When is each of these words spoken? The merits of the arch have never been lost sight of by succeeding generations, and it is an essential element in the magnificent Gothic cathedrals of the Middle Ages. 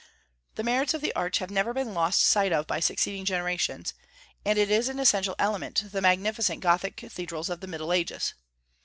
The 0.55 0.63
merits 0.63 0.95
of 0.95 1.01
the 1.01 1.13
arch 1.13 1.37
have 1.37 1.51
never 1.51 1.75
been 1.75 1.93
lost 1.93 2.23
sight 2.23 2.51
of 2.51 2.65
by 2.65 2.79
succeeding 2.79 3.23
generations, 3.23 3.93
and 4.43 4.57
it 4.57 4.71
is 4.71 4.89
an 4.89 4.97
essential 4.99 5.35
element 5.37 5.83
in 5.83 5.89
the 5.89 6.01
magnificent 6.01 6.59
Gothic 6.59 6.97
cathedrals 6.97 7.51
of 7.51 7.59
the 7.59 7.67
Middle 7.67 7.93
Ages. 7.93 8.33